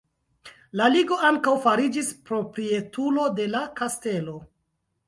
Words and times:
La 0.79 0.87
ligo 0.93 1.17
ankaŭ 1.27 1.53
fariĝis 1.67 2.11
proprietulo 2.31 3.31
de 3.43 3.51
la 3.55 3.67
kastelo. 3.83 4.41